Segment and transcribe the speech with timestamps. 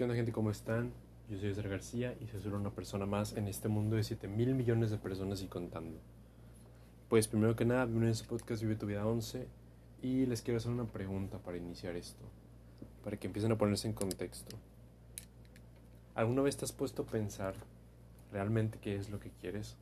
[0.00, 0.32] ¿Qué onda gente?
[0.32, 0.94] ¿Cómo están?
[1.28, 4.28] Yo soy César García y soy solo una persona más en este mundo de 7
[4.28, 5.98] mil millones de personas y contando.
[7.10, 9.46] Pues primero que nada, bienvenidos a este podcast Vive tu Vida 11
[10.00, 12.24] y les quiero hacer una pregunta para iniciar esto,
[13.04, 14.56] para que empiecen a ponerse en contexto.
[16.14, 17.52] ¿Alguna vez te has puesto a pensar
[18.32, 19.76] realmente qué es lo que quieres?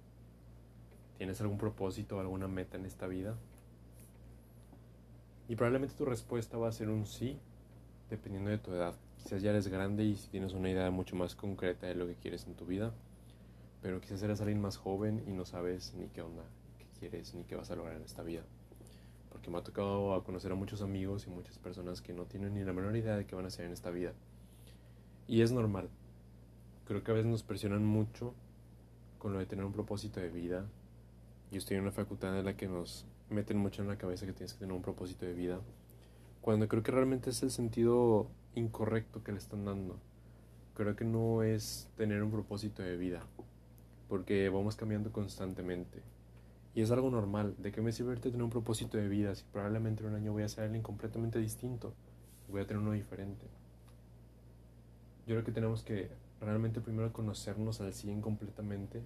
[1.16, 3.37] ¿Tienes algún propósito o alguna meta en esta vida?
[5.48, 7.39] Y probablemente tu respuesta va a ser un sí,
[8.11, 8.96] dependiendo de tu edad.
[9.23, 12.46] Quizás ya eres grande y tienes una idea mucho más concreta de lo que quieres
[12.46, 12.95] en tu vida,
[13.82, 16.45] pero quizás eres alguien más joven y no sabes ni qué onda,
[16.79, 18.43] qué quieres, ni qué vas a lograr en esta vida.
[19.31, 22.64] Porque me ha tocado conocer a muchos amigos y muchas personas que no tienen ni
[22.64, 24.12] la menor idea de qué van a hacer en esta vida.
[25.26, 25.90] Y es normal.
[26.87, 28.35] Creo que a veces nos presionan mucho
[29.18, 30.67] con lo de tener un propósito de vida.
[31.50, 34.33] Yo estoy en una facultad en la que nos meten mucho en la cabeza que
[34.33, 35.61] tienes que tener un propósito de vida,
[36.41, 39.97] cuando creo que realmente es el sentido incorrecto que le están dando.
[40.74, 43.22] Creo que no es tener un propósito de vida,
[44.08, 46.03] porque vamos cambiando constantemente.
[46.75, 47.55] Y es algo normal.
[47.58, 50.45] ¿De qué me sirve tener un propósito de vida si probablemente en un año voy
[50.45, 51.92] a ser alguien completamente distinto?
[52.48, 53.47] Voy a tener uno diferente.
[55.27, 56.08] Yo creo que tenemos que
[56.41, 59.02] realmente primero conocernos al 100 completamente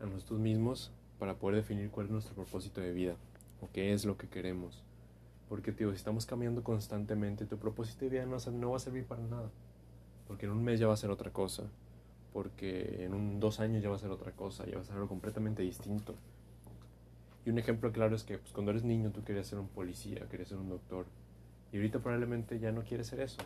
[0.00, 3.16] a nosotros mismos para poder definir cuál es nuestro propósito de vida
[3.60, 4.82] o qué es lo que queremos.
[5.48, 9.04] Porque, tío, si estamos cambiando constantemente, tu propósito de vida no, no va a servir
[9.04, 9.50] para nada.
[10.26, 11.64] Porque en un mes ya va a ser otra cosa.
[12.32, 14.66] Porque en un dos años ya va a ser otra cosa.
[14.66, 16.14] Ya va a ser algo completamente distinto.
[17.44, 20.26] Y un ejemplo claro es que pues, cuando eres niño tú querías ser un policía,
[20.30, 21.04] querías ser un doctor.
[21.72, 23.42] Y ahorita probablemente ya no quieres ser eso.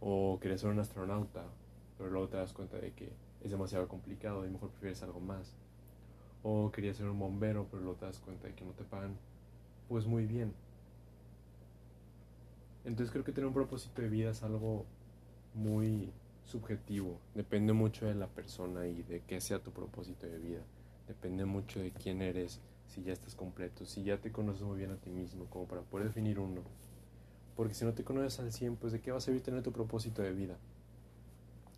[0.00, 1.44] O quieres ser un astronauta.
[1.98, 3.12] Pero luego te das cuenta de que
[3.44, 5.52] es demasiado complicado y mejor prefieres algo más.
[6.42, 9.16] O querías ser un bombero, pero luego te das cuenta de que no te pagan
[9.88, 10.54] pues muy bien.
[12.84, 14.84] Entonces creo que tener un propósito de vida es algo
[15.54, 16.12] muy
[16.44, 17.18] subjetivo.
[17.34, 20.62] Depende mucho de la persona y de qué sea tu propósito de vida.
[21.06, 24.90] Depende mucho de quién eres, si ya estás completo, si ya te conoces muy bien
[24.90, 26.62] a ti mismo, como para poder definir uno.
[27.56, 29.72] Porque si no te conoces al 100, pues de qué va a servir tener tu
[29.72, 30.56] propósito de vida.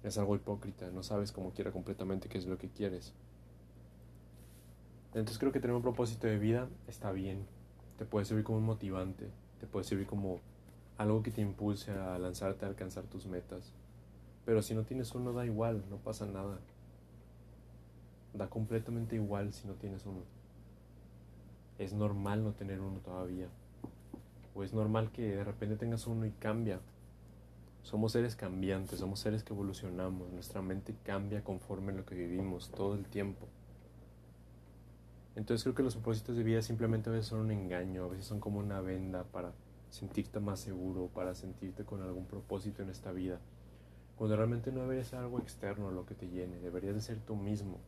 [0.02, 3.12] Es algo hipócrita, no sabes cómo quiera completamente qué es lo que quieres.
[5.14, 7.46] Entonces creo que tener un propósito de vida está bien.
[7.98, 9.28] Te puede servir como un motivante,
[9.60, 10.40] te puede servir como
[10.96, 13.72] algo que te impulse a lanzarte a alcanzar tus metas.
[14.44, 16.58] Pero si no tienes uno, da igual, no pasa nada.
[18.32, 20.22] Da completamente igual si no tienes uno.
[21.78, 23.48] Es normal no tener uno todavía.
[24.54, 26.80] O es normal que de repente tengas uno y cambia.
[27.82, 30.30] Somos seres cambiantes, somos seres que evolucionamos.
[30.32, 33.46] Nuestra mente cambia conforme lo que vivimos todo el tiempo.
[35.36, 38.26] Entonces creo que los propósitos de vida simplemente a veces son un engaño, a veces
[38.26, 39.52] son como una venda para
[39.94, 43.38] sentirte más seguro, para sentirte con algún propósito en esta vida.
[44.16, 47.36] Cuando realmente no debería ser algo externo lo que te llene, deberías de ser tú
[47.36, 47.78] mismo.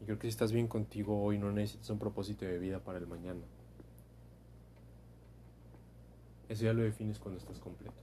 [0.00, 2.98] Y creo que si estás bien contigo hoy no necesitas un propósito de vida para
[2.98, 3.42] el mañana.
[6.48, 8.02] Eso ya lo defines cuando estás completo.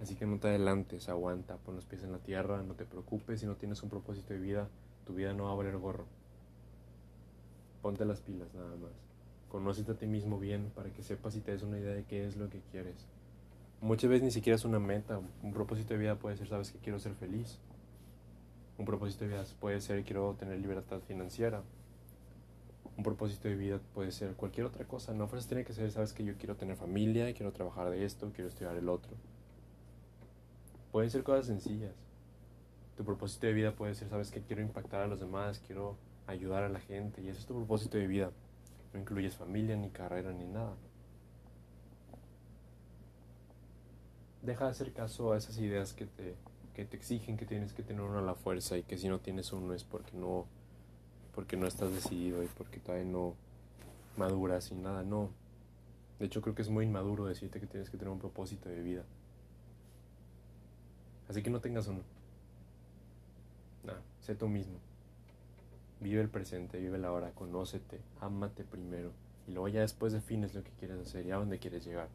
[0.00, 3.40] Así que no te adelantes, aguanta, pon los pies en la tierra, no te preocupes
[3.40, 4.68] si no tienes un propósito de vida,
[5.06, 6.06] tu vida no va a valer gorro
[7.84, 9.13] ponte las pilas nada más.
[9.54, 12.26] Conócete a ti mismo bien para que sepas y te des una idea de qué
[12.26, 13.06] es lo que quieres.
[13.80, 15.20] Muchas veces ni siquiera es una meta.
[15.44, 17.60] Un propósito de vida puede ser, sabes que quiero ser feliz.
[18.78, 21.62] Un propósito de vida puede ser, quiero tener libertad financiera.
[22.96, 25.14] Un propósito de vida puede ser cualquier otra cosa.
[25.14, 28.32] No fuerzas tiene que ser, sabes que yo quiero tener familia, quiero trabajar de esto,
[28.34, 29.12] quiero estudiar el otro.
[30.90, 31.94] Pueden ser cosas sencillas.
[32.96, 36.64] Tu propósito de vida puede ser, sabes que quiero impactar a los demás, quiero ayudar
[36.64, 38.32] a la gente y ese es tu propósito de vida.
[38.94, 40.76] No incluyes familia, ni carrera, ni nada.
[44.40, 46.36] Deja de hacer caso a esas ideas que te,
[46.74, 49.18] que te exigen que tienes que tener uno a la fuerza y que si no
[49.18, 50.46] tienes uno es porque no,
[51.34, 53.34] porque no estás decidido y porque todavía no
[54.16, 55.30] maduras y nada, no.
[56.20, 58.80] De hecho creo que es muy inmaduro decirte que tienes que tener un propósito de
[58.80, 59.02] vida.
[61.28, 62.02] Así que no tengas uno.
[63.82, 64.78] Nada, sé tú mismo.
[66.04, 69.10] Vive el presente, vive la hora, conócete, ámate primero
[69.48, 72.10] y luego ya después defines lo que quieres hacer y a dónde quieres llegar.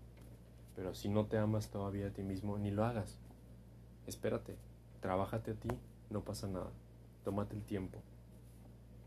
[0.75, 3.17] Pero si no te amas todavía a ti mismo, ni lo hagas.
[4.05, 4.57] Espérate,
[5.01, 5.69] trabájate a ti,
[6.11, 6.69] no pasa nada.
[7.23, 7.97] Tómate el tiempo.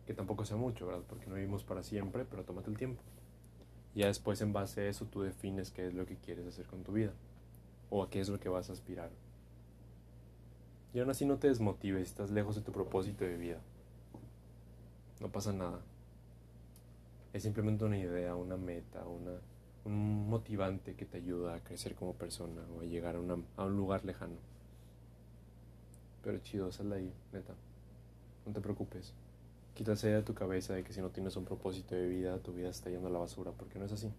[0.05, 1.05] Que tampoco sea mucho, ¿verdad?
[1.09, 3.01] Porque no vivimos para siempre, pero tómate el tiempo.
[3.95, 6.83] Ya después en base a eso tú defines qué es lo que quieres hacer con
[6.83, 7.13] tu vida.
[7.89, 9.11] O a qué es lo que vas a aspirar.
[10.93, 13.61] Y aún así no te desmotives, estás lejos de tu propósito de vida.
[15.23, 15.81] No pasa nada.
[17.33, 19.39] Es simplemente una idea, una meta, una,
[19.85, 23.21] un motivante que te ayuda a crecer como persona o a llegar a,
[23.63, 24.35] a un lugar lejano.
[26.25, 27.55] pero chido, sal de ahí, neta.
[28.47, 29.15] No te preocupes.
[29.75, 32.69] Quítase de tu cabeza de que si no tienes un propósito de vida, tu vida
[32.69, 34.11] está yendo a la basura, porque no es así.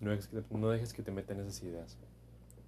[0.00, 0.12] No,
[0.50, 1.96] no dejes que te metan esas ideas.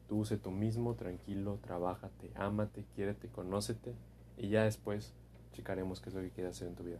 [0.09, 3.95] Tú sé tú mismo, tranquilo, trabájate, ámate, quiérete, conócete
[4.37, 5.13] y ya después
[5.53, 6.99] checaremos qué es lo que quieres hacer en tu vida.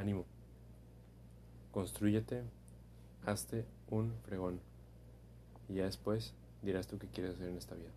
[0.00, 0.24] Ánimo.
[1.72, 2.42] Construyete,
[3.26, 4.58] hazte un fregón.
[5.68, 6.32] Y ya después
[6.62, 7.90] dirás tú qué quieres hacer en esta vida.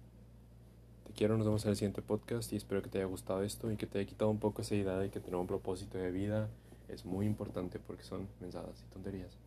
[1.05, 3.71] Te quiero, nos vemos en el siguiente podcast y espero que te haya gustado esto
[3.71, 6.11] y que te haya quitado un poco esa idea de que tener un propósito de
[6.11, 6.49] vida
[6.89, 9.37] es muy importante porque son mensadas y tonterías.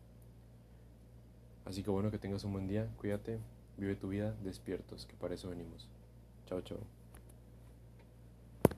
[1.65, 3.37] Así que bueno, que tengas un buen día, cuídate,
[3.77, 5.87] vive tu vida despiertos, que para eso venimos.
[6.47, 6.96] Chao, chao.